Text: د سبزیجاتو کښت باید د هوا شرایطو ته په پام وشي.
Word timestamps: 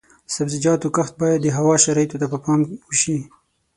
د 0.27 0.29
سبزیجاتو 0.35 0.87
کښت 0.95 1.13
باید 1.21 1.39
د 1.43 1.47
هوا 1.57 1.75
شرایطو 1.83 2.19
ته 2.21 2.27
په 2.31 2.37
پام 2.45 2.59
وشي. 2.89 3.17